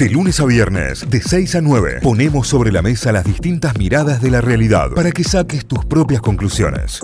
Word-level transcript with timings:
De 0.00 0.08
lunes 0.08 0.40
a 0.40 0.46
viernes, 0.46 1.10
de 1.10 1.20
6 1.20 1.56
a 1.56 1.60
9, 1.60 1.98
ponemos 2.02 2.48
sobre 2.48 2.72
la 2.72 2.80
mesa 2.80 3.12
las 3.12 3.22
distintas 3.22 3.76
miradas 3.76 4.22
de 4.22 4.30
la 4.30 4.40
realidad 4.40 4.92
para 4.96 5.12
que 5.12 5.22
saques 5.22 5.66
tus 5.66 5.84
propias 5.84 6.22
conclusiones. 6.22 7.00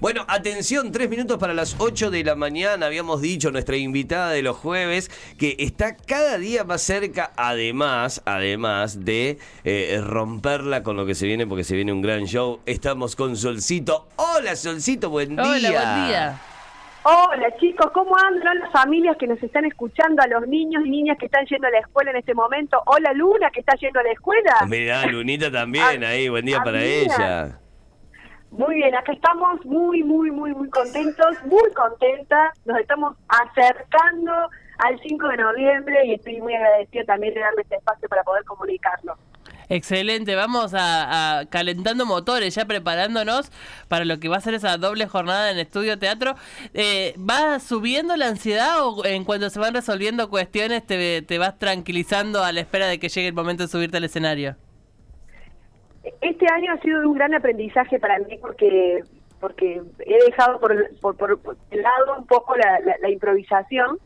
Bueno, 0.00 0.24
atención, 0.28 0.90
tres 0.92 1.10
minutos 1.10 1.36
para 1.36 1.52
las 1.52 1.76
8 1.76 2.10
de 2.10 2.24
la 2.24 2.36
mañana. 2.36 2.86
Habíamos 2.86 3.20
dicho 3.20 3.50
nuestra 3.50 3.76
invitada 3.76 4.30
de 4.30 4.40
los 4.40 4.56
jueves 4.56 5.10
que 5.36 5.56
está 5.58 5.94
cada 5.94 6.38
día 6.38 6.64
más 6.64 6.80
cerca, 6.80 7.32
además, 7.36 8.22
además 8.24 9.04
de 9.04 9.36
eh, 9.64 10.00
romperla 10.02 10.82
con 10.82 10.96
lo 10.96 11.04
que 11.04 11.14
se 11.14 11.26
viene, 11.26 11.46
porque 11.46 11.64
se 11.64 11.76
viene 11.76 11.92
un 11.92 12.00
gran 12.00 12.24
show. 12.24 12.60
Estamos 12.64 13.14
con 13.14 13.36
Solcito. 13.36 14.08
Hola, 14.16 14.56
Solcito, 14.56 15.10
buen 15.10 15.36
día. 15.36 15.44
Hola, 15.44 15.70
buen 15.70 16.08
día. 16.08 16.42
Hola 17.04 17.56
chicos, 17.58 17.90
¿cómo 17.92 18.16
andan 18.16 18.60
las 18.60 18.70
familias 18.70 19.16
que 19.16 19.26
nos 19.26 19.42
están 19.42 19.64
escuchando, 19.64 20.22
a 20.22 20.28
los 20.28 20.46
niños 20.46 20.86
y 20.86 20.90
niñas 20.90 21.18
que 21.18 21.26
están 21.26 21.44
yendo 21.46 21.66
a 21.66 21.70
la 21.70 21.80
escuela 21.80 22.12
en 22.12 22.18
este 22.18 22.32
momento? 22.32 22.80
Hola 22.86 23.12
Luna, 23.12 23.50
que 23.50 23.58
está 23.58 23.74
yendo 23.74 23.98
a 23.98 24.04
la 24.04 24.12
escuela. 24.12 24.54
Mirá, 24.68 25.06
Lunita 25.10 25.50
también 25.50 26.04
ahí, 26.04 26.28
buen 26.28 26.46
día 26.46 26.62
para 26.62 26.80
ella. 26.80 27.58
Muy 28.52 28.76
bien, 28.76 28.94
acá 28.94 29.12
estamos 29.12 29.64
muy, 29.64 30.04
muy, 30.04 30.30
muy, 30.30 30.54
muy 30.54 30.70
contentos, 30.70 31.42
muy 31.44 31.72
contentas. 31.72 32.56
Nos 32.66 32.78
estamos 32.78 33.16
acercando 33.26 34.32
al 34.78 35.00
5 35.00 35.28
de 35.28 35.36
noviembre 35.38 36.06
y 36.06 36.14
estoy 36.14 36.40
muy 36.40 36.54
agradecida 36.54 37.04
también 37.04 37.34
de 37.34 37.40
darme 37.40 37.62
este 37.62 37.76
espacio 37.76 38.08
para 38.08 38.22
poder 38.22 38.44
comunicarlo. 38.44 39.16
Excelente, 39.74 40.34
vamos 40.34 40.74
a, 40.76 41.46
calentando 41.48 42.04
motores, 42.04 42.54
ya 42.54 42.66
preparándonos 42.66 43.50
para 43.88 44.04
lo 44.04 44.20
que 44.20 44.28
va 44.28 44.36
a 44.36 44.40
ser 44.40 44.52
esa 44.52 44.76
doble 44.76 45.06
jornada 45.06 45.50
en 45.50 45.58
estudio 45.58 45.98
teatro. 45.98 46.34
Eh, 46.74 47.14
¿Va 47.18 47.58
subiendo 47.58 48.14
la 48.18 48.28
ansiedad 48.28 48.86
o 48.86 49.02
en 49.06 49.24
cuanto 49.24 49.48
se 49.48 49.58
van 49.58 49.72
resolviendo 49.72 50.28
cuestiones 50.28 50.86
te, 50.86 51.22
te 51.22 51.38
vas 51.38 51.56
tranquilizando 51.56 52.44
a 52.44 52.52
la 52.52 52.60
espera 52.60 52.86
de 52.86 52.98
que 52.98 53.08
llegue 53.08 53.28
el 53.28 53.32
momento 53.32 53.62
de 53.62 53.70
subirte 53.70 53.96
al 53.96 54.04
escenario? 54.04 54.56
Este 56.20 56.46
año 56.52 56.74
ha 56.74 56.80
sido 56.82 57.08
un 57.08 57.14
gran 57.14 57.32
aprendizaje 57.32 57.98
para 57.98 58.18
mí 58.18 58.36
porque 58.42 59.02
porque 59.40 59.80
he 60.00 60.24
dejado 60.26 60.60
por, 60.60 60.98
por, 61.00 61.16
por, 61.16 61.40
por 61.40 61.56
lado 61.70 62.18
un 62.18 62.26
poco 62.26 62.54
la, 62.56 62.78
la, 62.80 62.94
la 63.00 63.10
improvisación. 63.10 63.98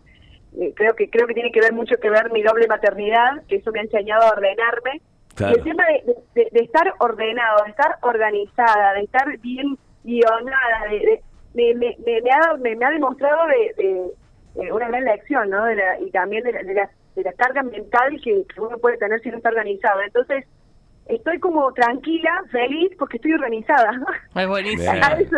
Eh, 0.61 0.73
creo 0.77 0.95
que 0.95 1.11
creo 1.11 1.27
que 1.27 1.35
tiene 1.35 1.51
que 1.51 1.61
ver 1.61 1.73
mucho 1.73 1.97
que 1.97 2.09
ver 2.09 2.31
mi 2.31 2.45
doble 2.45 2.69
maternidad, 2.69 3.43
que 3.49 3.57
eso 3.57 3.73
me 3.73 3.81
ha 3.81 3.83
enseñado 3.83 4.23
a 4.23 4.31
ordenarme. 4.31 5.03
El 5.39 5.63
tema 5.63 5.85
de, 5.87 6.49
de- 6.51 6.61
estar 6.61 6.95
ordenado, 6.99 7.65
de 7.65 7.71
estar 7.71 7.99
organizada, 8.03 8.95
de 8.95 9.03
estar 9.03 9.39
bien 9.39 9.77
guionada, 10.03 10.87
de, 10.91 11.21
me, 11.55 11.75
me, 11.75 11.97
me, 12.05 12.31
ha, 12.31 12.57
me, 12.57 12.85
ha 12.85 12.91
demostrado 12.91 13.47
de, 13.49 14.11
una 14.71 14.89
gran 14.89 15.05
lección, 15.05 15.51
¿no? 15.51 15.65
De 15.65 15.75
la- 15.77 16.01
y 16.01 16.11
también 16.11 16.43
de 16.45 16.53
la, 16.53 16.63
de, 16.63 16.75
la, 16.75 16.91
de 17.15 17.23
la 17.23 17.33
carga 17.35 17.63
mental 17.63 18.19
que 18.23 18.45
uno 18.59 18.79
puede 18.79 18.97
tener 18.97 19.21
si 19.21 19.31
no 19.31 19.37
está 19.37 19.51
organizado. 19.51 20.01
Entonces, 20.03 20.47
estoy 21.09 21.39
como 21.39 21.73
tranquila, 21.73 22.31
feliz, 22.51 22.91
porque 22.99 23.17
estoy 23.17 23.33
organizada. 23.33 23.91
Es 24.35 24.47
buenísimo. 24.49 24.93
Eso. 24.93 25.37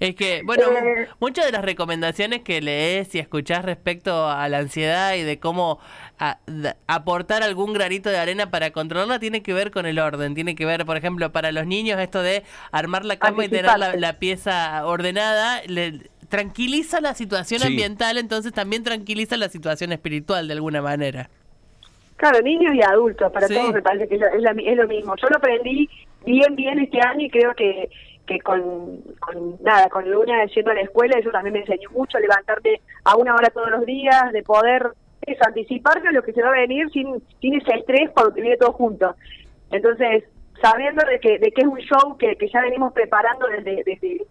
Es 0.00 0.14
que, 0.14 0.42
bueno, 0.44 0.64
Eh, 0.72 1.08
muchas 1.20 1.46
de 1.46 1.52
las 1.52 1.64
recomendaciones 1.64 2.40
que 2.42 2.60
lees 2.60 3.14
y 3.14 3.18
escuchás 3.18 3.64
respecto 3.64 4.28
a 4.28 4.48
la 4.48 4.58
ansiedad 4.58 5.14
y 5.14 5.22
de 5.22 5.38
cómo 5.38 5.78
a- 6.18 6.38
aportar 6.86 7.42
algún 7.42 7.72
granito 7.72 8.10
de 8.10 8.18
arena 8.18 8.50
para 8.50 8.70
controlarla 8.70 9.18
tiene 9.18 9.42
que 9.42 9.52
ver 9.54 9.70
con 9.70 9.86
el 9.86 9.98
orden. 9.98 10.34
Tiene 10.34 10.54
que 10.54 10.66
ver, 10.66 10.84
por 10.86 10.96
ejemplo, 10.96 11.32
para 11.32 11.52
los 11.52 11.66
niños 11.66 12.00
esto 12.00 12.22
de 12.22 12.42
armar 12.70 13.04
la 13.04 13.16
cama 13.16 13.44
y 13.44 13.48
tener 13.48 13.66
la, 13.96 14.18
pieza 14.18 14.86
ordenada. 14.86 15.62
le- 15.66 16.00
tranquiliza 16.28 17.02
la 17.02 17.12
situación 17.14 17.60
Sí. 17.60 17.66
ambiental, 17.66 18.16
entonces 18.16 18.54
también 18.54 18.82
tranquiliza 18.82 19.36
la 19.36 19.50
situación 19.50 19.92
espiritual 19.92 20.48
de 20.48 20.54
alguna 20.54 20.80
manera. 20.80 21.28
Claro, 22.22 22.40
niños 22.40 22.72
y 22.72 22.80
adultos, 22.82 23.32
para 23.32 23.48
Sí. 23.48 23.54
todos 23.56 23.74
me 23.74 23.82
parece 23.82 24.06
que 24.06 24.14
es, 24.14 24.20
lo- 24.20 24.28
es 24.28 24.42
la- 24.42 24.54
es 24.56 24.76
lo 24.76 24.86
mismo. 24.86 25.16
Yo 25.16 25.26
lo 25.28 25.38
aprendí 25.38 25.90
bien, 26.24 26.54
bien 26.54 26.78
este 26.78 27.00
año 27.00 27.26
y 27.26 27.30
creo 27.30 27.52
que, 27.56 27.90
que 28.28 28.38
con, 28.38 28.98
con 29.18 29.56
nada, 29.60 29.88
con 29.88 30.08
Luna 30.08 30.44
yendo 30.46 30.70
a 30.70 30.74
la 30.74 30.82
escuela, 30.82 31.18
eso 31.18 31.30
también 31.30 31.54
me 31.54 31.58
enseñó 31.62 31.90
mucho, 31.90 32.20
levantarte 32.20 32.80
a 33.02 33.16
una 33.16 33.34
hora 33.34 33.50
todos 33.50 33.70
los 33.72 33.84
días, 33.86 34.30
de 34.32 34.44
poder 34.44 34.92
eso, 35.26 35.40
anticiparte 35.44 36.06
a 36.06 36.12
lo 36.12 36.22
que 36.22 36.32
se 36.32 36.42
va 36.42 36.50
a 36.50 36.60
venir 36.60 36.88
sin, 36.92 37.20
sin 37.40 37.54
ese 37.60 37.74
estrés 37.74 38.10
cuando 38.14 38.34
te 38.34 38.40
viene 38.40 38.56
todo 38.56 38.70
junto. 38.72 39.16
Entonces, 39.72 40.22
sabiendo 40.62 41.04
de 41.04 41.18
que, 41.18 41.40
de 41.40 41.50
que 41.50 41.62
es 41.62 41.66
un 41.66 41.78
show 41.80 42.16
que, 42.18 42.36
que 42.36 42.46
ya 42.48 42.60
venimos 42.60 42.92
preparando 42.92 43.48
desde, 43.48 43.82
desde, 43.82 44.24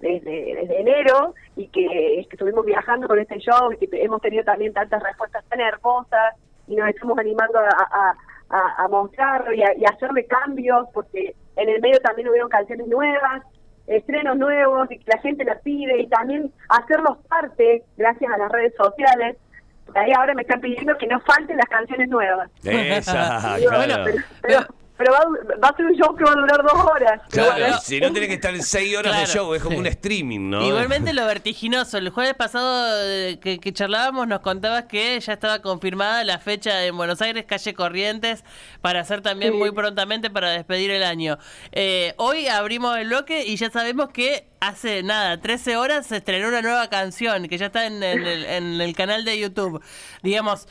desde, 0.00 0.54
desde 0.54 0.80
enero 0.80 1.34
y 1.56 1.66
que, 1.68 2.24
que 2.26 2.36
estuvimos 2.36 2.64
viajando 2.64 3.06
con 3.06 3.18
este 3.18 3.38
show 3.38 3.70
y 3.70 3.86
que 3.86 4.02
hemos 4.02 4.22
tenido 4.22 4.44
también 4.44 4.72
tantas 4.72 5.02
respuestas 5.02 5.44
tan 5.50 5.60
hermosas 5.60 6.36
y 6.66 6.76
nos 6.76 6.88
estamos 6.88 7.18
animando 7.18 7.58
a, 7.58 7.68
a, 7.68 8.16
a, 8.50 8.84
a 8.84 8.88
mostrarlo 8.88 9.52
y, 9.52 9.62
a, 9.62 9.74
y 9.76 9.84
hacerle 9.84 10.26
cambios 10.26 10.86
porque 10.92 11.34
en 11.56 11.68
el 11.68 11.80
medio 11.80 12.00
también 12.00 12.28
hubieron 12.28 12.48
canciones 12.48 12.86
nuevas, 12.86 13.42
estrenos 13.86 14.36
nuevos 14.36 14.90
y 14.90 14.98
que 14.98 15.10
la 15.12 15.20
gente 15.20 15.44
las 15.44 15.60
pide 15.62 16.00
y 16.00 16.06
también 16.08 16.52
hacerlos 16.68 17.18
parte 17.28 17.82
gracias 17.96 18.30
a 18.32 18.38
las 18.38 18.50
redes 18.50 18.74
sociales. 18.76 19.36
Ahí 19.94 20.12
ahora 20.16 20.34
me 20.34 20.42
están 20.42 20.60
pidiendo 20.60 20.96
que 20.96 21.06
no 21.06 21.20
falten 21.20 21.56
las 21.56 21.66
canciones 21.66 22.08
nuevas. 22.08 22.50
Esa, 22.64 23.38
claro. 23.58 23.76
bueno, 23.76 23.94
pero, 24.04 24.18
pero, 24.42 24.60
pero 24.96 25.12
va, 25.12 25.18
a- 25.18 25.58
va 25.58 25.68
a 25.68 25.76
ser 25.76 25.86
un 25.86 25.94
show 25.94 26.14
que 26.16 26.24
va 26.24 26.32
a 26.32 26.34
durar 26.36 26.62
dos 26.62 26.72
horas. 26.84 27.20
Claro, 27.30 27.52
bueno, 27.52 27.78
si 27.80 28.00
no 28.00 28.12
tiene 28.12 28.28
que 28.28 28.34
estar 28.34 28.54
en 28.54 28.62
6 28.62 28.96
horas 28.96 29.12
de 29.12 29.24
Claro. 29.24 29.32
show, 29.40 29.54
es 29.54 29.62
como 29.62 29.78
un 29.78 29.86
streaming, 29.86 30.50
¿no? 30.50 30.64
Igualmente 30.66 31.12
lo 31.14 31.26
vertiginoso. 31.26 31.98
El 31.98 32.10
jueves 32.10 32.34
pasado 32.34 32.86
eh, 33.04 33.38
que, 33.40 33.58
que 33.58 33.72
charlábamos 33.72 34.28
nos 34.28 34.40
contabas 34.40 34.84
que 34.84 35.18
ya 35.18 35.32
estaba 35.32 35.60
confirmada 35.62 36.22
la 36.24 36.38
fecha 36.38 36.84
en 36.84 36.96
Buenos 36.96 37.20
Aires, 37.22 37.44
calle 37.46 37.74
Corrientes, 37.74 38.44
para 38.80 39.00
hacer 39.00 39.20
también 39.20 39.52
Sí. 39.52 39.58
muy 39.58 39.72
prontamente 39.72 40.30
para 40.30 40.50
despedir 40.50 40.90
el 40.90 41.02
año. 41.02 41.38
Eh, 41.72 42.14
hoy 42.18 42.46
abrimos 42.46 42.96
el 42.96 43.08
bloque 43.08 43.44
y 43.44 43.56
ya 43.56 43.70
sabemos 43.70 44.10
que 44.10 44.46
hace 44.60 45.02
nada, 45.02 45.40
13 45.40 45.76
horas 45.76 46.06
se 46.06 46.18
estrenó 46.18 46.48
una 46.48 46.62
nueva 46.62 46.88
canción 46.88 47.48
que 47.48 47.58
ya 47.58 47.66
está 47.66 47.86
en, 47.86 48.02
en 48.02 48.26
el, 48.26 48.44
en 48.44 48.80
el 48.80 48.94
canal 48.94 49.24
de 49.24 49.38
YouTube. 49.38 49.82
Digamos... 50.22 50.66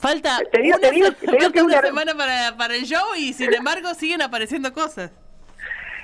Falta 0.00 0.38
Te 0.50 0.62
digo- 0.62 0.78
una, 0.78 0.88
te 0.88 0.94
digo- 0.94 1.06
se- 1.08 1.12
te 1.14 1.26
digo 1.26 1.38
falta 1.42 1.52
que 1.52 1.62
una 1.62 1.78
una- 1.78 1.86
semana 1.86 2.14
para, 2.14 2.56
para 2.56 2.74
el 2.74 2.84
show 2.84 3.14
y 3.18 3.32
sin 3.34 3.52
embargo 3.52 3.92
siguen 3.94 4.22
apareciendo 4.22 4.72
cosas. 4.72 5.12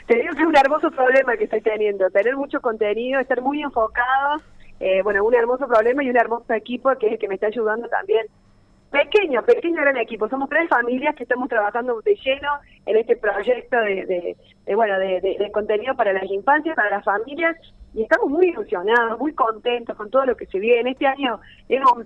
Te 0.07 0.17
digo 0.17 0.35
que 0.35 0.43
es 0.43 0.47
un 0.47 0.57
hermoso 0.57 0.91
problema 0.91 1.37
que 1.37 1.45
estoy 1.45 1.63
teniendo, 1.63 2.09
tener 2.11 2.37
mucho 2.37 2.61
contenido, 2.61 3.19
estar 3.21 3.41
muy 3.41 3.63
enfocado, 3.63 4.41
eh, 4.81 5.01
bueno, 5.03 5.25
un 5.25 5.35
hermoso 5.35 5.67
problema 5.67 6.05
y 6.05 6.11
un 6.11 6.17
hermoso 6.17 6.53
equipo 6.53 6.91
que 6.99 7.07
es 7.07 7.13
el 7.15 7.19
que 7.19 7.27
me 7.27 7.35
está 7.37 7.47
ayudando 7.47 7.89
también. 7.89 8.27
Pequeño, 8.91 9.43
pequeño 9.45 9.81
gran 9.83 9.97
equipo, 9.97 10.29
somos 10.29 10.49
tres 10.49 10.69
familias 10.69 11.15
que 11.17 11.25
estamos 11.25 11.49
trabajando 11.49 12.01
de 12.03 12.15
lleno 12.25 12.51
en 12.85 12.97
este 12.99 13.17
proyecto 13.17 13.77
de, 13.79 14.07
de, 14.07 14.37
de, 14.65 14.75
bueno, 14.77 14.99
de, 14.99 15.21
de- 15.23 15.37
de 15.39 15.51
contenido 15.51 15.97
para 15.97 16.13
las 16.13 16.31
infancias, 16.31 16.77
para 16.77 16.91
las 16.91 17.05
familias 17.05 17.57
y 17.95 18.03
estamos 18.03 18.29
muy 18.31 18.49
ilusionados, 18.51 19.19
muy 19.19 19.33
contentos 19.35 19.97
con 19.97 20.09
todo 20.11 20.25
lo 20.27 20.37
que 20.37 20.47
se 20.47 20.59
viene. 20.61 20.91
Este 20.93 21.07
año 21.07 21.41
hemos 21.69 22.05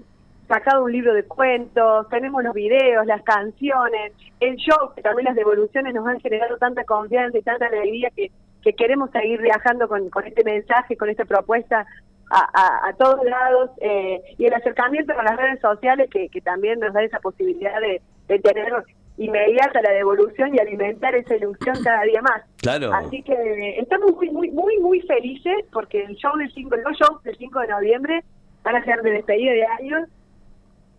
sacado 0.51 0.85
un 0.85 0.93
libro 0.93 1.15
de 1.15 1.23
cuentos, 1.23 2.09
tenemos 2.11 2.43
los 2.43 2.53
videos, 2.53 3.07
las 3.07 3.23
canciones, 3.23 4.13
el 4.41 4.57
show, 4.57 4.93
que 4.95 5.03
también 5.03 5.27
las 5.27 5.37
devoluciones 5.37 5.95
nos 5.95 6.07
han 6.07 6.21
generado 6.21 6.57
tanta 6.59 6.85
confianza 6.85 7.39
y 7.39 7.43
tanta 7.43 7.67
alegría 7.67 8.11
que, 8.15 8.31
que 8.63 8.73
queremos 8.73 9.11
seguir 9.13 9.41
viajando 9.41 9.89
con, 9.89 10.11
con 10.11 10.27
este 10.27 10.45
mensaje, 10.45 10.97
con 10.97 11.09
esta 11.09 11.25
propuesta 11.25 11.87
a, 12.31 12.51
a, 12.53 12.89
a 12.89 12.93
todos 12.95 13.25
lados 13.25 13.71
eh, 13.81 14.21
y 14.39 14.47
el 14.47 14.55
acercamiento 14.55 15.15
con 15.15 15.25
las 15.25 15.37
redes 15.37 15.61
sociales 15.61 16.09
que, 16.11 16.29
que 16.29 16.41
también 16.41 16.81
nos 16.81 16.93
da 16.93 17.03
esa 17.03 17.21
posibilidad 17.21 17.81
de, 17.81 18.03
de 18.29 18.39
tener 18.41 18.73
inmediata 19.19 19.83
la 19.83 19.91
devolución 19.91 20.55
y 20.55 20.59
alimentar 20.59 21.15
esa 21.15 21.37
ilusión 21.37 21.77
cada 21.85 22.03
día 22.03 22.23
más. 22.23 22.43
Claro. 22.57 22.93
Así 22.93 23.23
que 23.23 23.33
eh, 23.33 23.81
estamos 23.81 24.15
muy, 24.17 24.31
muy, 24.31 24.51
muy, 24.51 24.79
muy 24.79 25.01
felices 25.03 25.65
porque 25.73 26.03
el 26.03 26.17
show 26.17 26.37
del 26.37 26.51
5, 26.53 26.77
los 26.77 26.99
shows 26.99 27.23
del 27.23 27.37
5 27.37 27.61
de 27.61 27.69
noviembre 27.69 28.25
van 28.63 28.77
a 28.77 28.85
ser 28.85 29.03
de 29.03 29.11
despedida 29.11 29.53
de 29.53 29.67
años 29.67 30.09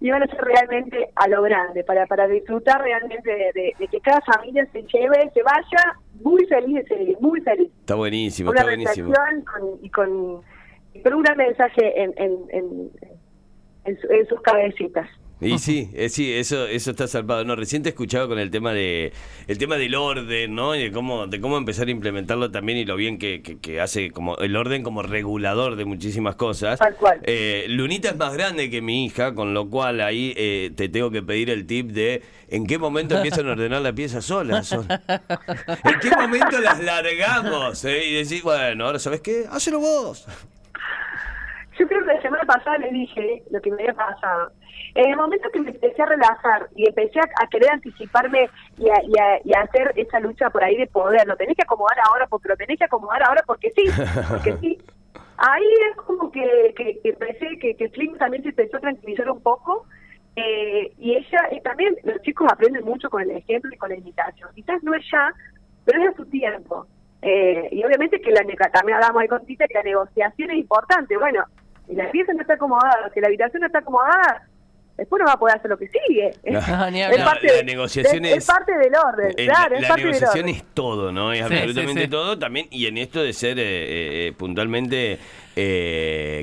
y 0.02 0.10
van 0.10 0.24
a 0.24 0.28
ser 0.28 0.42
realmente 0.44 1.10
a 1.16 1.28
lo 1.30 1.42
grande, 1.44 1.84
para, 1.84 2.06
para 2.08 2.28
disfrutar 2.28 2.82
realmente 2.82 3.30
de, 3.32 3.52
de- 3.54 3.74
de 3.80 3.88
que 3.88 4.00
cada 4.02 4.20
familia 4.22 4.68
se 4.74 4.82
lleve, 4.82 5.30
se 5.34 5.44
vaya 5.44 5.96
muy 6.24 6.46
feliz 6.48 6.76
de 6.76 6.84
seguir, 6.88 7.18
muy 7.22 7.40
feliz. 7.42 7.70
Está 7.82 7.96
buenísimo, 7.96 8.50
Una 8.52 8.60
está 8.62 8.70
buenísimo. 8.72 9.14
con- 9.14 9.80
y 9.86 9.90
con, 9.92 10.42
y 10.94 11.02
con 11.04 11.14
un 11.14 11.22
gran 11.24 11.38
mensaje 11.38 12.02
en, 12.04 12.14
en, 12.18 12.38
en, 12.50 12.92
en 13.86 14.00
su- 14.02 14.08
en 14.12 14.26
sus 14.28 14.42
cabecitas. 14.42 15.08
Y 15.42 15.58
sí, 15.58 15.90
eh, 15.94 16.10
sí, 16.10 16.32
eso, 16.32 16.68
eso 16.68 16.92
está 16.92 17.08
salvado. 17.08 17.44
No, 17.44 17.56
recién 17.56 17.82
te 17.82 17.90
escuchaba 17.90 18.28
con 18.28 18.38
el 18.38 18.52
tema 18.52 18.74
de, 18.74 19.12
el 19.48 19.58
tema 19.58 19.76
del 19.78 19.96
orden, 19.96 20.54
¿no? 20.54 20.76
Y 20.76 20.84
de 20.84 20.92
cómo, 20.92 21.26
de 21.26 21.42
cómo 21.42 21.58
empezar 21.58 21.88
a 21.88 21.92
implementarlo 21.92 22.52
también 22.52 22.78
y 22.78 22.86
lo 22.86 22.96
bien 22.96 23.18
que, 23.18 23.42
que, 23.42 23.58
que 23.58 23.82
hace 23.82 24.12
como 24.12 24.38
el 24.38 24.56
orden 24.56 24.84
como 24.84 25.02
regulador 25.02 25.76
de 25.76 25.86
muchísimas 25.86 26.36
cosas. 26.36 26.78
Tal 26.80 26.96
cual. 26.96 27.20
Eh, 27.24 27.66
Lunita 27.70 28.10
es 28.10 28.18
más 28.18 28.34
grande 28.34 28.70
que 28.70 28.82
mi 28.82 29.06
hija, 29.06 29.34
con 29.34 29.54
lo 29.56 29.68
cual 29.70 30.02
ahí 30.02 30.34
eh, 30.38 30.72
te 30.76 30.90
tengo 30.90 31.10
que 31.10 31.24
pedir 31.24 31.50
el 31.50 31.66
tip 31.66 31.88
de 31.90 32.22
en 32.48 32.68
qué 32.68 32.78
momento 32.78 33.16
empiezan 33.16 33.48
a 33.48 33.54
ordenar 33.54 33.82
la 33.82 33.94
pieza 33.94 34.22
sola. 34.22 34.64
sola. 34.64 35.02
¿En 35.84 36.00
qué 36.00 36.12
momento 36.12 36.60
las 36.60 36.84
largamos? 36.84 37.84
eh? 37.86 38.06
Y 38.08 38.14
decís, 38.14 38.44
bueno, 38.44 38.86
ahora 38.86 39.00
sabes 39.00 39.22
qué, 39.22 39.46
hácelo 39.50 39.80
vos. 39.80 40.26
Yo 41.80 41.88
creo 41.88 42.02
que 42.02 42.14
la 42.14 42.22
semana 42.22 42.44
pasada 42.44 42.78
les 42.80 42.92
dije 42.92 43.44
lo 43.50 43.62
que 43.62 43.72
me 43.72 43.82
había 43.82 43.94
pasado. 43.94 44.52
En 44.96 45.12
el 45.12 45.16
momento 45.16 45.50
que 45.52 45.62
me 45.62 45.70
empecé 45.70 46.02
a 46.02 46.06
relajar 46.06 46.68
y 46.76 46.88
empecé 46.88 47.20
a, 47.20 47.48
querer 47.48 47.72
anticiparme 47.72 48.50
y 48.78 48.90
a, 48.90 49.42
y, 49.44 49.54
a, 49.54 49.62
hacer 49.62 49.94
esa 49.96 50.20
lucha 50.20 50.50
por 50.50 50.64
ahí 50.64 50.76
de 50.76 50.88
poder, 50.88 51.26
lo 51.28 51.38
tenés 51.38 51.56
que 51.56 51.64
acomodar 51.64 51.98
ahora 52.10 52.28
porque 52.28 52.50
lo 52.50 52.58
tenés 52.58 52.78
que 52.78 52.86
acomodar 52.86 53.24
ahora 53.24 53.42
porque 53.46 53.72
sí, 53.72 53.84
porque 54.30 54.58
sí. 54.58 54.78
Ahí 55.44 55.74
es 55.90 55.98
como 55.98 56.32
que, 56.32 56.74
que, 56.78 57.00
que 57.02 57.14
pensé 57.14 57.58
que, 57.60 57.76
que 57.76 57.90
Slim 57.90 58.16
también 58.18 58.44
se 58.44 58.50
empezó 58.50 58.78
a 58.78 58.82
tranquilizar 58.82 59.32
un 59.32 59.42
poco 59.42 59.88
eh, 60.36 60.94
y 60.98 61.16
ella, 61.16 61.50
y 61.52 61.60
también 61.62 61.96
los 62.04 62.22
chicos 62.22 62.48
aprenden 62.52 62.86
mucho 62.86 63.10
con 63.10 63.22
el 63.22 63.32
ejemplo 63.32 63.72
y 63.74 63.78
con 63.78 63.90
la 63.90 63.98
invitación. 63.98 64.50
Quizás 64.56 64.82
no 64.84 64.94
es 64.94 65.04
ya, 65.12 65.34
pero 65.84 66.02
es 66.04 66.10
a 66.10 66.18
su 66.18 66.26
tiempo. 66.26 66.88
Eh, 67.22 67.70
y 67.72 67.84
obviamente 67.84 68.20
que 68.20 68.32
la 68.32 68.44
también 68.72 68.96
hablamos 68.96 69.22
ahí 69.22 69.28
con 69.28 69.46
Tita 69.46 69.68
que 69.68 69.76
la 69.76 69.84
negociación 69.84 70.52
es 70.52 70.58
importante. 70.58 71.18
Bueno, 71.18 71.44
si 71.92 71.98
la 71.98 72.10
pieza 72.10 72.34
no 72.34 72.42
está 72.42 72.54
acomodada, 72.54 73.12
si 73.14 73.20
la 73.20 73.28
habitación 73.28 73.60
no 73.60 73.68
está 73.68 73.80
acomodada, 73.80 74.48
después 74.98 75.20
no 75.20 75.26
va 75.26 75.34
a 75.34 75.40
poder 75.40 75.58
hacer 75.58 75.70
lo 75.70 75.78
que 75.78 75.90
sigue. 75.90 76.30
es, 76.44 77.24
parte 77.24 77.48
la 77.58 77.64
negociación 77.64 78.24
es, 78.24 78.46
parte 78.46 78.78
del 78.78 78.94
orden. 78.96 79.34
claro, 79.34 79.78
la 79.78 79.96
negociación 79.98 80.48
es 80.48 80.64
todo, 80.74 81.12
¿no? 81.12 81.34
Es 81.34 81.42
absolutamente 81.42 82.08
todo 82.08 82.40
también. 82.40 82.68
Y 82.72 82.86
en 82.86 82.98
esto 82.98 83.22
de 83.22 83.34
ser 83.34 83.58
eh, 83.60 84.34
puntualmente, 84.38 85.20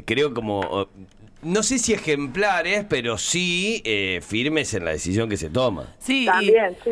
creo 0.05 0.35
como 0.35 0.89
no 1.41 1.62
sé 1.62 1.79
si 1.79 1.93
ejemplares, 1.93 2.85
pero 2.89 3.17
sí 3.17 3.81
eh, 3.85 4.21
firmes 4.27 4.75
en 4.75 4.85
la 4.85 4.91
decisión 4.91 5.29
que 5.29 5.37
se 5.37 5.49
toma. 5.49 5.94
Sí, 5.99 6.27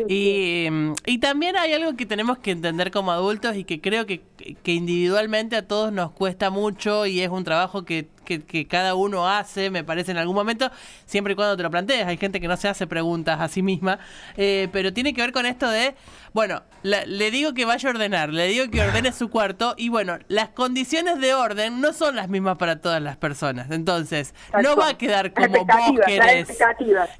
y, 0.07 0.67
y, 1.05 1.17
también 1.19 1.57
hay 1.57 1.73
algo 1.73 1.97
que 1.97 2.05
tenemos 2.05 2.37
que 2.37 2.51
entender 2.51 2.91
como 2.91 3.11
adultos 3.11 3.57
y 3.57 3.65
que 3.65 3.81
creo 3.81 4.05
que, 4.05 4.21
que 4.63 4.71
individualmente 4.71 5.57
a 5.57 5.67
todos 5.67 5.91
nos 5.91 6.11
cuesta 6.11 6.49
mucho 6.49 7.05
y 7.05 7.21
es 7.21 7.29
un 7.29 7.43
trabajo 7.43 7.83
que 7.83 8.07
que, 8.27 8.67
cada 8.67 8.95
uno 8.95 9.27
hace, 9.27 9.69
me 9.69 9.83
parece, 9.83 10.11
en 10.11 10.17
algún 10.17 10.35
momento, 10.35 10.69
siempre 11.05 11.33
y 11.33 11.35
cuando 11.35 11.55
te 11.55 11.63
lo 11.63 11.71
plantees. 11.71 12.05
Hay 12.05 12.17
gente 12.17 12.41
que 12.41 12.47
no 12.47 12.57
se 12.57 12.67
hace 12.67 12.85
preguntas 12.85 13.39
a 13.39 13.47
sí 13.47 13.61
misma, 13.61 13.99
eh, 14.35 14.67
pero 14.71 14.93
tiene 14.93 15.13
que 15.13 15.21
ver 15.21 15.31
con 15.31 15.45
esto 15.45 15.69
de, 15.69 15.95
bueno, 16.33 16.63
le 16.83 17.31
digo 17.31 17.53
que 17.53 17.65
vaya 17.65 17.89
a 17.89 17.91
ordenar, 17.93 18.29
le 18.29 18.47
digo 18.47 18.69
que 18.69 18.81
ordene 18.81 19.11
su 19.11 19.29
cuarto 19.29 19.73
y 19.77 19.89
bueno, 19.89 20.19
las 20.27 20.49
condiciones 20.49 21.19
de 21.19 21.33
orden 21.33 21.81
no 21.81 21.93
son 21.93 22.15
las 22.15 22.29
mismas 22.29 22.57
para 22.57 22.79
todas 22.81 23.01
las 23.01 23.17
personas. 23.17 23.71
Entonces, 23.71 24.33
no 24.61 24.75
va 24.75 24.89
a 24.89 24.97
quedar 24.97 25.33
como 25.33 25.65
vos 25.65 25.99
querés. 26.05 26.49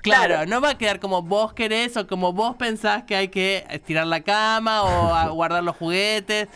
Claro, 0.01 0.45
no 0.45 0.61
va 0.61 0.71
a 0.71 0.77
quedar 0.77 0.99
como 0.99 1.21
vos 1.21 1.53
querés 1.53 1.95
o 1.97 2.07
como 2.07 2.33
vos 2.33 2.55
pensás 2.57 3.03
que 3.03 3.15
hay 3.15 3.29
que 3.29 3.65
estirar 3.69 4.07
la 4.07 4.21
cama 4.21 4.83
o 4.83 5.33
guardar 5.33 5.63
los 5.63 5.75
juguetes. 5.75 6.47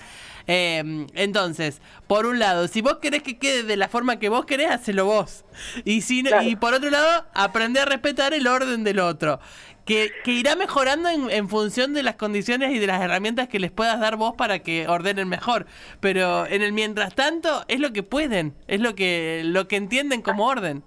Eh, 0.48 1.06
entonces, 1.14 1.82
por 2.08 2.26
un 2.26 2.40
lado, 2.40 2.68
si 2.68 2.82
vos 2.82 2.98
querés 2.98 3.24
que 3.24 3.38
quede 3.38 3.64
de 3.64 3.78
la 3.78 3.88
forma 3.88 4.20
que 4.20 4.30
vos 4.30 4.46
querés, 4.46 4.72
hacelo 4.72 5.06
vos. 5.06 5.46
Y, 5.86 6.02
si, 6.02 6.24
y 6.44 6.56
por 6.56 6.74
otro 6.74 6.90
lado, 6.90 7.26
aprende 7.34 7.80
a 7.80 7.86
respetar 7.86 8.34
el 8.34 8.48
orden 8.48 8.84
del 8.84 9.00
otro. 9.00 9.40
Que, 9.86 10.12
que 10.24 10.32
irá 10.32 10.56
mejorando 10.56 11.10
en, 11.10 11.32
en, 11.32 11.50
función 11.50 11.94
de 11.94 12.04
las 12.04 12.16
condiciones 12.16 12.72
y 12.72 12.78
de 12.78 12.86
las 12.86 13.02
herramientas 13.02 13.48
que 13.48 13.60
les 13.60 13.72
puedas 13.72 14.00
dar 14.00 14.16
vos 14.16 14.36
para 14.38 14.60
que 14.60 14.88
ordenen 14.88 15.28
mejor. 15.28 15.66
Pero 16.00 16.46
en 16.46 16.62
el 16.62 16.72
mientras 16.72 17.16
tanto, 17.16 17.66
es 17.68 17.80
lo 17.80 17.92
que 17.92 18.04
pueden, 18.04 18.54
es 18.68 18.80
lo 18.80 18.94
que, 18.94 19.42
lo 19.44 19.68
que 19.68 19.78
entienden 19.78 20.22
como 20.22 20.46
orden 20.46 20.84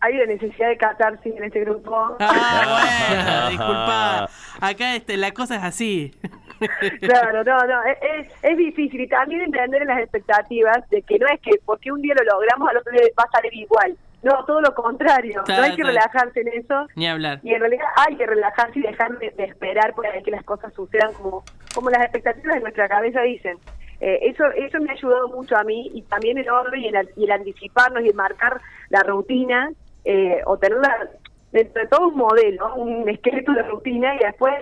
hay 0.00 0.14
una 0.14 0.26
necesidad 0.26 0.68
de 0.68 0.76
catarsis 0.78 1.34
en 1.36 1.44
este 1.44 1.60
grupo. 1.60 2.16
Ah, 2.20 2.78
bueno, 2.80 3.50
disculpa. 3.50 4.30
Acá 4.60 4.96
este, 4.96 5.16
la 5.16 5.32
cosa 5.32 5.56
es 5.56 5.62
así. 5.62 6.14
Claro, 7.00 7.42
no, 7.44 7.58
no, 7.66 7.82
es, 7.84 8.28
es 8.42 8.56
difícil 8.56 9.00
y 9.00 9.08
también 9.08 9.42
entender 9.42 9.84
las 9.86 10.00
expectativas 10.00 10.88
de 10.90 11.02
que 11.02 11.18
no 11.18 11.26
es 11.28 11.40
que 11.40 11.52
porque 11.64 11.90
un 11.90 12.02
día 12.02 12.14
lo 12.18 12.24
logramos 12.24 12.68
al 12.68 12.76
otro 12.78 12.92
día 12.92 13.02
va 13.18 13.24
a 13.24 13.30
salir 13.30 13.54
igual. 13.54 13.96
No, 14.22 14.44
todo 14.44 14.60
lo 14.60 14.74
contrario. 14.74 15.42
no 15.48 15.62
hay 15.62 15.74
que 15.74 15.82
relajarse 15.82 16.40
en 16.40 16.48
eso. 16.48 16.86
Ni 16.94 17.06
hablar. 17.06 17.40
Y 17.42 17.54
en 17.54 17.60
realidad 17.60 17.86
hay 17.96 18.16
que 18.16 18.26
relajarse 18.26 18.78
y 18.78 18.82
dejar 18.82 19.18
de, 19.18 19.32
esperar 19.38 19.94
por 19.94 20.04
que 20.22 20.30
las 20.30 20.44
cosas 20.44 20.74
sucedan 20.74 21.12
como, 21.14 21.42
como 21.74 21.88
las 21.88 22.02
expectativas 22.02 22.56
de 22.56 22.60
nuestra 22.60 22.88
cabeza 22.88 23.22
dicen. 23.22 23.56
Eh, 24.00 24.30
eso 24.30 24.44
eso 24.52 24.78
me 24.80 24.90
ha 24.90 24.92
ayudado 24.92 25.28
mucho 25.28 25.56
a 25.56 25.64
mí 25.64 25.90
y 25.94 26.02
también 26.02 26.38
el 26.38 26.48
orden 26.48 26.80
y 26.80 26.88
el, 26.88 27.08
y 27.16 27.24
el 27.24 27.32
anticiparnos 27.32 28.02
y 28.02 28.08
el 28.08 28.14
marcar 28.14 28.60
la 28.88 29.02
rutina 29.02 29.70
eh, 30.04 30.40
o 30.46 30.56
tenerla 30.56 31.10
dentro 31.52 31.82
de 31.82 31.88
todo 31.88 32.08
un 32.08 32.16
modelo, 32.16 32.74
un 32.76 33.08
esqueleto 33.08 33.52
de 33.52 33.62
rutina 33.62 34.14
y 34.14 34.18
después 34.18 34.54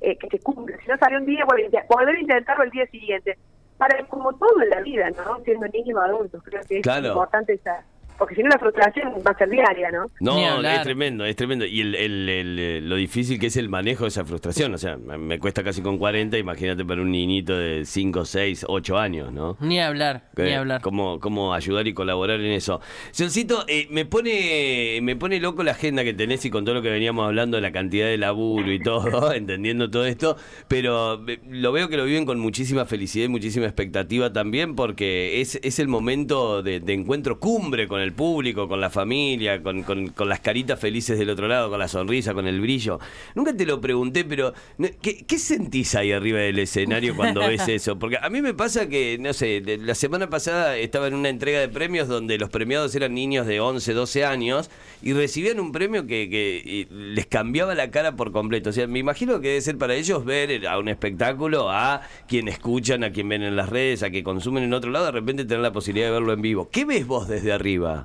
eh, 0.00 0.16
que 0.16 0.28
se 0.28 0.38
cumpla. 0.40 0.76
Si 0.78 0.88
no 0.88 0.96
sale 0.98 1.18
un 1.18 1.26
día, 1.26 1.44
volver 1.44 2.16
a 2.16 2.20
intentarlo 2.20 2.64
el 2.64 2.70
día 2.70 2.86
siguiente. 2.86 3.38
Para 3.76 4.04
como 4.06 4.32
todo 4.34 4.62
en 4.62 4.70
la 4.70 4.80
vida, 4.80 5.10
¿no? 5.10 5.42
Siendo 5.42 5.66
niños 5.68 5.98
o 5.98 6.02
adultos, 6.02 6.42
creo 6.44 6.60
que 6.68 6.80
es 6.80 6.86
importante 6.86 7.54
esa 7.54 7.84
porque 8.20 8.34
si 8.34 8.42
no 8.42 8.50
la 8.50 8.58
frustración 8.58 9.14
va 9.26 9.30
a 9.30 9.38
ser 9.38 9.48
diaria, 9.48 9.90
¿no? 9.90 10.04
No, 10.20 10.60
es 10.60 10.82
tremendo, 10.82 11.24
es 11.24 11.34
tremendo. 11.36 11.64
Y 11.64 11.80
el, 11.80 11.94
el, 11.94 12.86
lo 12.86 12.96
difícil 12.96 13.40
que 13.40 13.46
es 13.46 13.56
el 13.56 13.70
manejo 13.70 14.04
de 14.04 14.08
esa 14.08 14.26
frustración, 14.26 14.74
o 14.74 14.78
sea, 14.78 14.98
me 14.98 15.38
cuesta 15.38 15.64
casi 15.64 15.80
con 15.80 15.96
40, 15.96 16.36
imagínate 16.36 16.84
para 16.84 17.00
un 17.00 17.10
niñito 17.10 17.56
de 17.56 17.86
5, 17.86 18.26
6, 18.26 18.66
8 18.68 18.98
años, 18.98 19.32
¿no? 19.32 19.56
Ni 19.60 19.80
hablar, 19.80 20.28
ni 20.36 20.52
hablar. 20.52 20.82
Cómo, 20.82 21.18
cómo 21.18 21.54
ayudar 21.54 21.88
y 21.88 21.94
colaborar 21.94 22.40
en 22.40 22.52
eso. 22.52 22.82
Sencito, 23.10 23.64
eh, 23.68 23.86
me 23.90 24.04
pone 24.04 24.98
me 25.00 25.16
pone 25.16 25.40
loco 25.40 25.62
la 25.62 25.70
agenda 25.70 26.04
que 26.04 26.12
tenés 26.12 26.44
y 26.44 26.50
con 26.50 26.66
todo 26.66 26.74
lo 26.74 26.82
que 26.82 26.90
veníamos 26.90 27.26
hablando 27.26 27.56
de 27.56 27.62
la 27.62 27.72
cantidad 27.72 28.06
de 28.06 28.18
laburo 28.18 28.70
y 28.70 28.80
todo, 28.80 29.32
entendiendo 29.32 29.90
todo 29.90 30.04
esto, 30.04 30.36
pero 30.68 31.26
eh, 31.26 31.40
lo 31.48 31.72
veo 31.72 31.88
que 31.88 31.96
lo 31.96 32.04
viven 32.04 32.26
con 32.26 32.38
muchísima 32.38 32.84
felicidad 32.84 33.24
y 33.24 33.28
muchísima 33.28 33.64
expectativa 33.64 34.30
también 34.30 34.76
porque 34.76 35.40
es, 35.40 35.58
es 35.62 35.78
el 35.78 35.88
momento 35.88 36.62
de 36.62 36.82
encuentro 36.92 37.40
cumbre 37.40 37.88
con 37.88 38.02
el 38.02 38.09
público, 38.12 38.68
con 38.68 38.80
la 38.80 38.90
familia, 38.90 39.62
con, 39.62 39.82
con, 39.82 40.28
las 40.28 40.40
caritas 40.40 40.78
felices 40.78 41.18
del 41.18 41.30
otro 41.30 41.48
lado, 41.48 41.70
con 41.70 41.78
la 41.78 41.88
sonrisa, 41.88 42.34
con 42.34 42.46
el 42.46 42.60
brillo. 42.60 42.98
Nunca 43.34 43.54
te 43.54 43.66
lo 43.66 43.80
pregunté, 43.80 44.24
pero 44.24 44.54
¿qué, 45.00 45.24
qué 45.26 45.38
sentís 45.38 45.94
ahí 45.94 46.12
arriba 46.12 46.40
del 46.40 46.58
escenario 46.58 47.16
cuando 47.16 47.40
ves 47.40 47.62
eso? 47.68 47.98
Porque 47.98 48.18
a 48.20 48.28
mí 48.30 48.42
me 48.42 48.54
pasa 48.54 48.88
que, 48.88 49.18
no 49.18 49.32
sé, 49.32 49.62
la 49.80 49.94
semana 49.94 50.30
pasada 50.30 50.76
estaba 50.76 51.08
en 51.08 51.14
una 51.14 51.28
entrega 51.28 51.60
de 51.60 51.68
premios 51.68 52.08
donde 52.08 52.38
los 52.38 52.50
premiados 52.50 52.94
eran 52.94 53.14
niños 53.14 53.46
de 53.46 53.60
11, 53.60 53.92
12 53.92 54.24
años 54.24 54.70
y 55.02 55.12
recibían 55.12 55.60
un 55.60 55.72
premio 55.72 56.06
que, 56.06 56.28
que 56.28 56.88
les 56.90 57.26
cambiaba 57.26 57.74
la 57.74 57.90
cara 57.90 58.16
por 58.16 58.32
completo. 58.32 58.70
O 58.70 58.72
sea, 58.72 58.86
me 58.86 58.98
imagino 58.98 59.40
que 59.40 59.48
debe 59.48 59.60
ser 59.60 59.78
para 59.78 59.94
ellos 59.94 60.24
ver 60.24 60.66
a 60.66 60.78
un 60.78 60.88
espectáculo, 60.88 61.70
a 61.70 62.02
quien 62.28 62.48
escuchan, 62.48 63.04
a 63.04 63.12
quien 63.12 63.28
ven 63.28 63.42
en 63.42 63.56
las 63.56 63.68
redes, 63.68 64.02
a 64.02 64.10
quien 64.10 64.24
consumen 64.24 64.64
en 64.64 64.74
otro 64.74 64.90
lado, 64.90 65.06
de 65.06 65.12
repente 65.12 65.44
tener 65.44 65.62
la 65.62 65.72
posibilidad 65.72 66.08
de 66.08 66.12
verlo 66.12 66.32
en 66.32 66.42
vivo. 66.42 66.68
¿Qué 66.70 66.84
ves 66.84 67.06
vos 67.06 67.28
desde 67.28 67.52
arriba? 67.52 67.99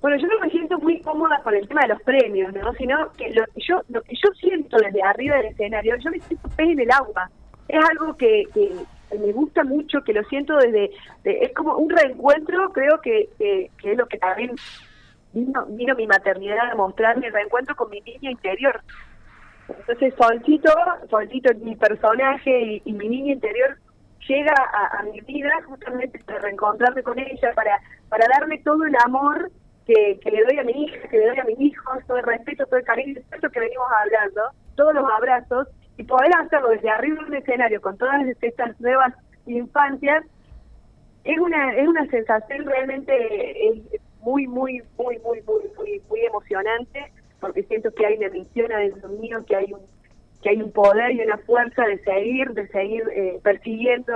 Bueno, 0.00 0.16
yo 0.16 0.28
no 0.28 0.40
me 0.40 0.50
siento 0.50 0.78
muy 0.78 1.00
cómoda 1.02 1.40
con 1.42 1.54
el 1.54 1.68
tema 1.68 1.82
de 1.82 1.88
los 1.88 2.02
premios, 2.02 2.52
¿no? 2.54 2.72
Sino 2.74 3.12
que 3.12 3.30
lo 3.30 3.44
que 3.46 3.60
yo, 3.60 3.82
lo 3.88 4.00
que 4.02 4.14
yo 4.14 4.32
siento 4.40 4.78
desde 4.78 5.02
arriba 5.02 5.36
del 5.36 5.46
escenario, 5.46 5.96
yo 5.96 6.10
me 6.10 6.20
siento 6.20 6.48
pez 6.56 6.70
en 6.70 6.80
el 6.80 6.90
agua. 6.90 7.30
Es 7.68 7.84
algo 7.90 8.16
que, 8.16 8.44
que 8.54 8.72
me 9.18 9.32
gusta 9.32 9.62
mucho, 9.64 10.02
que 10.02 10.12
lo 10.12 10.24
siento 10.24 10.56
desde... 10.56 10.90
es 11.24 11.52
como 11.54 11.76
un 11.76 11.90
reencuentro, 11.90 12.72
creo 12.72 13.00
que, 13.00 13.28
que, 13.38 13.70
es 13.82 13.98
lo 13.98 14.06
que 14.06 14.18
también 14.18 14.52
vino, 15.32 15.66
vino 15.66 15.94
mi 15.94 16.06
maternidad 16.06 16.70
a 16.70 16.74
mostrarme, 16.76 17.26
el 17.26 17.32
reencuentro 17.32 17.76
con 17.76 17.90
mi 17.90 18.00
niña 18.00 18.30
interior. 18.30 18.80
Entonces, 19.68 20.14
Solcito, 20.16 20.72
Solcito, 21.10 21.50
mi 21.62 21.76
personaje 21.76 22.80
y, 22.84 22.92
mi 22.92 23.08
niña 23.08 23.34
interior 23.34 23.76
llega 24.26 24.54
a, 24.54 24.98
a, 24.98 25.02
mi 25.04 25.20
vida 25.20 25.52
justamente 25.66 26.18
para 26.24 26.40
reencontrarme 26.40 27.02
con 27.02 27.18
ella, 27.18 27.52
para, 27.54 27.80
para 28.08 28.26
darme 28.28 28.58
todo 28.58 28.84
el 28.84 28.94
amor 29.04 29.50
que, 29.94 30.30
le 30.30 30.44
doy 30.44 30.58
a 30.58 30.64
mi 30.64 30.84
hija, 30.84 31.08
que 31.08 31.18
le 31.18 31.26
doy 31.28 31.38
a 31.38 31.44
mis 31.44 31.60
hijos, 31.60 31.98
todo 32.06 32.18
el 32.18 32.24
respeto, 32.24 32.64
todo 32.66 32.78
el 32.78 32.84
cariño, 32.84 33.20
esto 33.32 33.50
que 33.50 33.60
venimos 33.60 33.86
hablando, 34.02 34.42
todos 34.76 34.94
los 34.94 35.04
abrazos, 35.10 35.68
y 35.96 36.04
poder 36.04 36.30
hacerlo 36.38 36.68
desde 36.70 36.90
arriba 36.90 37.22
de 37.22 37.28
un 37.28 37.34
escenario 37.34 37.80
con 37.80 37.96
todas 37.98 38.22
estas 38.40 38.80
nuevas 38.80 39.12
infancias, 39.46 40.24
es 41.24 41.38
una, 41.38 41.74
es 41.74 41.86
una 41.86 42.06
sensación 42.06 42.66
realmente 42.66 43.82
muy, 44.20 44.46
muy, 44.46 44.82
muy, 44.96 45.18
muy, 45.18 45.42
muy, 45.42 45.62
muy, 45.76 46.02
muy 46.08 46.20
emocionante, 46.20 47.12
porque 47.40 47.62
siento 47.64 47.92
que 47.92 48.06
hay 48.06 48.16
una 48.16 48.28
misión 48.28 48.72
adentro 48.72 49.08
mío, 49.10 49.44
que 49.46 49.56
hay 49.56 49.72
un 49.72 49.80
que 50.42 50.48
hay 50.48 50.62
un 50.62 50.72
poder 50.72 51.10
y 51.12 51.20
una 51.20 51.36
fuerza 51.36 51.84
de 51.84 51.98
seguir, 51.98 52.48
de 52.52 52.66
seguir 52.68 53.02
eh, 53.14 53.38
persiguiendo 53.42 54.14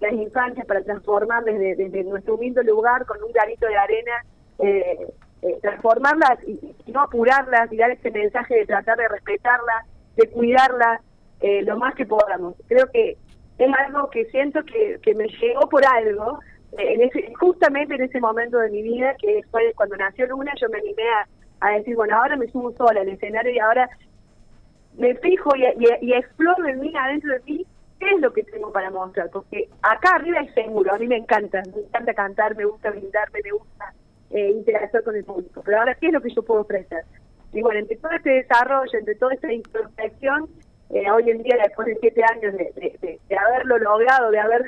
las 0.00 0.10
infancias 0.10 0.66
para 0.66 0.82
transformar 0.82 1.44
desde, 1.44 1.76
desde 1.76 2.02
nuestro 2.04 2.36
humilde 2.36 2.64
lugar 2.64 3.04
con 3.04 3.22
un 3.22 3.30
granito 3.30 3.66
de 3.66 3.76
arena 3.76 4.24
eh, 4.58 5.06
eh, 5.42 5.58
transformarlas 5.62 6.38
y, 6.46 6.58
no 6.90 7.02
apurarlas 7.02 7.72
y 7.72 7.76
dar 7.76 7.90
ese 7.90 8.10
mensaje 8.10 8.54
de 8.54 8.66
tratar 8.66 8.96
de 8.96 9.08
respetarlas, 9.08 9.86
de 10.16 10.28
cuidarlas 10.30 11.00
eh, 11.40 11.62
lo 11.62 11.76
más 11.78 11.94
que 11.94 12.06
podamos. 12.06 12.54
Creo 12.66 12.90
que 12.90 13.16
es 13.58 13.74
algo 13.86 14.08
que 14.10 14.24
siento 14.26 14.64
que, 14.64 14.98
que 15.02 15.14
me 15.14 15.28
llegó 15.28 15.68
por 15.68 15.84
algo, 15.84 16.40
eh, 16.72 16.94
en 16.94 17.02
ese, 17.02 17.32
justamente 17.38 17.94
en 17.94 18.02
ese 18.02 18.20
momento 18.20 18.58
de 18.58 18.70
mi 18.70 18.82
vida, 18.82 19.14
que 19.20 19.42
fue 19.50 19.72
cuando 19.74 19.96
nació 19.96 20.26
Luna, 20.26 20.52
yo 20.60 20.68
me 20.68 20.78
animé 20.78 21.04
a, 21.60 21.70
decir, 21.70 21.96
bueno, 21.96 22.16
ahora 22.16 22.36
me 22.36 22.48
subo 22.48 22.72
sola 22.72 23.00
al 23.00 23.08
escenario 23.08 23.52
y 23.52 23.58
ahora 23.58 23.88
me 24.96 25.14
fijo 25.16 25.50
y, 25.56 25.64
y, 26.00 26.12
exploro 26.12 26.66
en 26.66 26.80
mí, 26.80 26.92
adentro 26.96 27.32
de 27.32 27.40
mí, 27.40 27.66
qué 27.98 28.10
es 28.10 28.20
lo 28.20 28.32
que 28.32 28.42
tengo 28.44 28.72
para 28.72 28.90
mostrar, 28.90 29.30
porque 29.30 29.68
acá 29.82 30.16
arriba 30.16 30.40
es 30.40 30.52
seguro, 30.54 30.94
a 30.94 30.98
mí 30.98 31.06
me 31.06 31.16
encanta, 31.16 31.62
me 31.74 31.82
encanta 31.82 32.14
cantar, 32.14 32.56
me 32.56 32.64
gusta 32.64 32.90
brindarme, 32.90 33.40
me 33.42 33.50
gusta 33.50 33.92
eh, 34.30 34.50
interactuar 34.50 35.04
con 35.04 35.16
el 35.16 35.24
público. 35.24 35.62
Pero 35.64 35.78
ahora, 35.78 35.94
¿qué 35.94 36.08
es 36.08 36.12
lo 36.12 36.20
que 36.20 36.34
yo 36.34 36.42
puedo 36.42 36.62
ofrecer? 36.62 37.04
Y 37.52 37.62
bueno, 37.62 37.80
entre 37.80 37.96
todo 37.96 38.12
este 38.12 38.30
desarrollo, 38.30 38.98
entre 38.98 39.14
toda 39.14 39.34
esta 39.34 39.52
introspección, 39.52 40.48
eh, 40.90 41.10
hoy 41.10 41.30
en 41.30 41.42
día, 41.42 41.56
después 41.62 41.86
de 41.86 41.96
siete 42.00 42.22
años 42.32 42.54
de, 42.54 42.72
de, 42.76 43.20
de, 43.28 43.36
haberlo 43.36 43.78
logrado, 43.78 44.30
de 44.30 44.38
haber, 44.38 44.62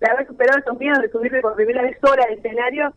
de 0.00 0.10
haber 0.10 0.26
superado 0.26 0.58
esos 0.58 0.78
miedos, 0.78 1.00
de 1.00 1.10
subirme 1.10 1.40
por 1.40 1.54
primera 1.54 1.82
vez 1.82 1.96
sola 2.00 2.24
al 2.24 2.34
escenario, 2.34 2.92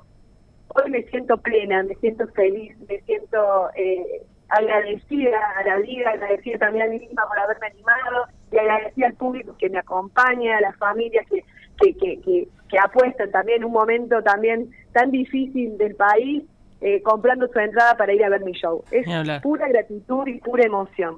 hoy 0.70 0.90
me 0.90 1.04
siento 1.04 1.38
plena, 1.38 1.84
me 1.84 1.96
siento 1.96 2.28
feliz, 2.30 2.76
me 2.88 3.00
siento 3.02 3.70
eh, 3.76 4.24
agradecida 4.50 5.40
a 5.58 5.64
la 5.64 5.78
vida, 5.78 6.12
agradecida 6.12 6.58
también 6.60 6.86
a 6.86 6.90
mí 6.90 7.00
misma 7.00 7.28
por 7.28 7.40
haberme 7.40 7.68
animado 7.68 8.26
y 8.52 8.58
agradecida 8.58 9.08
al 9.08 9.14
público 9.14 9.56
que 9.58 9.70
me 9.70 9.80
acompaña, 9.80 10.58
a 10.58 10.62
las 10.62 10.76
familias 10.78 11.26
que, 11.30 11.44
que, 11.80 11.96
que, 11.96 12.48
que, 12.70 12.80
apuestan 12.80 13.32
también 13.32 13.60
en 13.60 13.66
un 13.66 13.72
momento 13.72 14.22
también 14.24 14.70
tan 14.92 15.12
difícil 15.12 15.78
del 15.78 15.96
país, 15.96 16.44
eh, 16.82 17.02
comprando 17.02 17.48
su 17.48 17.60
entrada 17.60 17.96
para 17.96 18.14
ir 18.14 18.24
a 18.24 18.30
ver 18.30 18.44
mi 18.44 18.52
show. 18.54 18.84
Es 18.92 19.06
pura 19.42 19.68
gratitud 19.68 20.28
y 20.28 20.40
pura 20.40 20.66
emoción. 20.66 21.18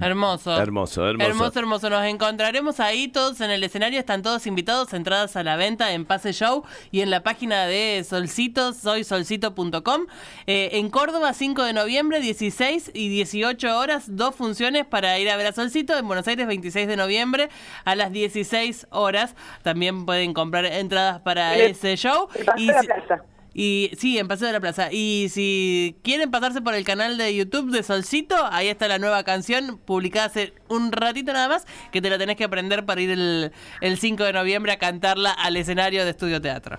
Hermoso. 0.00 0.54
Hermoso, 0.60 1.08
hermoso. 1.08 1.30
Hermoso, 1.30 1.58
hermoso. 1.58 1.90
Nos 1.90 2.04
encontraremos 2.04 2.80
ahí 2.80 3.08
todos 3.08 3.40
en 3.40 3.50
el 3.50 3.64
escenario. 3.64 3.98
Están 3.98 4.22
todos 4.22 4.46
invitados, 4.46 4.92
entradas 4.92 5.36
a 5.36 5.42
la 5.42 5.56
venta 5.56 5.92
en 5.92 6.04
Pase 6.04 6.32
Show 6.32 6.64
y 6.90 7.00
en 7.00 7.10
la 7.10 7.22
página 7.22 7.66
de 7.66 8.04
Solcito, 8.06 8.74
soysolcito.com. 8.74 10.06
Eh, 10.46 10.70
en 10.72 10.90
Córdoba, 10.90 11.32
5 11.32 11.62
de 11.64 11.72
noviembre, 11.72 12.20
16 12.20 12.90
y 12.92 13.08
18 13.08 13.78
horas, 13.78 14.16
dos 14.16 14.34
funciones 14.34 14.84
para 14.84 15.18
ir 15.18 15.30
a 15.30 15.36
ver 15.36 15.46
a 15.46 15.52
Solcito. 15.52 15.96
En 15.96 16.06
Buenos 16.06 16.28
Aires, 16.28 16.46
26 16.46 16.88
de 16.88 16.96
noviembre, 16.96 17.48
a 17.84 17.94
las 17.94 18.12
16 18.12 18.88
horas. 18.90 19.34
También 19.62 20.04
pueden 20.04 20.34
comprar 20.34 20.66
entradas 20.66 21.20
para 21.20 21.56
ese 21.56 21.96
show. 21.96 22.28
Y, 22.58 22.66
la 22.66 22.82
plaza. 22.82 23.24
Y 23.58 23.90
sí, 23.96 24.18
en 24.18 24.28
Paseo 24.28 24.48
de 24.48 24.52
la 24.52 24.60
Plaza. 24.60 24.88
Y 24.92 25.28
si 25.30 25.98
quieren 26.04 26.30
pasarse 26.30 26.60
por 26.60 26.74
el 26.74 26.84
canal 26.84 27.16
de 27.16 27.34
YouTube 27.34 27.70
de 27.70 27.82
Solcito, 27.82 28.34
ahí 28.50 28.68
está 28.68 28.86
la 28.86 28.98
nueva 28.98 29.24
canción 29.24 29.78
publicada 29.78 30.26
hace 30.26 30.52
un 30.68 30.92
ratito 30.92 31.32
nada 31.32 31.48
más, 31.48 31.66
que 31.90 32.02
te 32.02 32.10
la 32.10 32.18
tenés 32.18 32.36
que 32.36 32.44
aprender 32.44 32.84
para 32.84 33.00
ir 33.00 33.12
el, 33.12 33.52
el 33.80 33.96
5 33.96 34.24
de 34.24 34.34
noviembre 34.34 34.72
a 34.72 34.78
cantarla 34.78 35.30
al 35.32 35.56
escenario 35.56 36.04
de 36.04 36.10
Estudio 36.10 36.38
Teatro. 36.38 36.76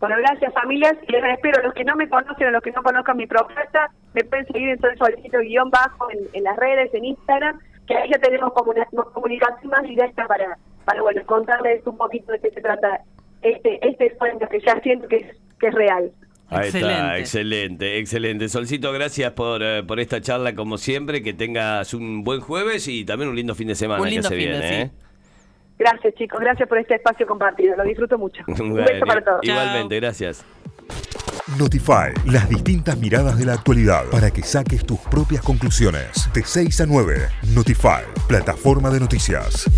Bueno, 0.00 0.16
gracias 0.18 0.52
familias. 0.52 0.92
Y 1.08 1.12
les 1.12 1.24
espero, 1.32 1.62
los 1.62 1.72
que 1.72 1.84
no 1.84 1.96
me 1.96 2.10
conocen 2.10 2.48
o 2.48 2.50
los 2.50 2.62
que 2.62 2.72
no 2.72 2.82
conozcan 2.82 3.16
mi 3.16 3.26
propuesta, 3.26 3.90
me 4.12 4.22
pueden 4.24 4.46
seguir 4.48 4.68
en 4.68 4.80
Sol 4.82 4.98
Solcito 4.98 5.38
guion 5.38 5.70
bajo 5.70 6.08
en, 6.10 6.44
las 6.44 6.58
redes, 6.58 6.92
en 6.92 7.06
Instagram, 7.06 7.58
que 7.86 7.96
ahí 7.96 8.10
ya 8.10 8.18
tenemos 8.18 8.52
como 8.52 8.72
una, 8.72 8.84
comunicación 9.14 9.70
más 9.70 9.84
directa 9.84 10.26
para, 10.26 10.58
para 10.84 11.00
bueno, 11.00 11.22
contarles 11.24 11.86
un 11.86 11.96
poquito 11.96 12.32
de 12.32 12.40
qué 12.40 12.50
se 12.50 12.60
trata 12.60 13.00
este, 13.40 13.78
este 13.88 14.14
sueño 14.18 14.46
que 14.46 14.60
ya 14.60 14.78
siento 14.82 15.08
que 15.08 15.16
es 15.16 15.49
que 15.60 15.68
es 15.68 15.74
real. 15.74 16.10
Ahí 16.48 16.68
está, 16.68 17.18
excelente, 17.18 17.98
excelente. 17.98 18.48
Solcito, 18.48 18.90
gracias 18.92 19.32
por, 19.32 19.62
eh, 19.62 19.84
por 19.84 20.00
esta 20.00 20.20
charla 20.20 20.54
como 20.56 20.78
siempre, 20.78 21.22
que 21.22 21.32
tengas 21.32 21.94
un 21.94 22.24
buen 22.24 22.40
jueves 22.40 22.88
y 22.88 23.04
también 23.04 23.30
un 23.30 23.36
lindo 23.36 23.54
fin 23.54 23.68
de 23.68 23.76
semana 23.76 24.08
que 24.08 24.22
se 24.22 24.34
viene. 24.34 24.82
¿eh? 24.82 24.90
Gracias 25.78 26.14
chicos, 26.16 26.40
gracias 26.40 26.68
por 26.68 26.78
este 26.78 26.96
espacio 26.96 27.26
compartido, 27.26 27.76
lo 27.76 27.84
disfruto 27.84 28.18
mucho. 28.18 28.42
un 28.48 28.74
beso 28.74 29.06
para 29.06 29.22
todos. 29.22 29.40
Igualmente, 29.42 29.96
gracias. 30.00 30.44
Notify, 31.58 32.12
las 32.26 32.48
distintas 32.48 32.98
miradas 32.98 33.38
de 33.38 33.44
la 33.44 33.54
actualidad 33.54 34.04
para 34.10 34.30
que 34.30 34.42
saques 34.42 34.84
tus 34.84 34.98
propias 35.00 35.42
conclusiones. 35.42 36.28
De 36.34 36.42
6 36.42 36.80
a 36.80 36.86
9, 36.86 37.28
Notify, 37.54 38.02
plataforma 38.28 38.90
de 38.90 39.00
noticias. 39.00 39.68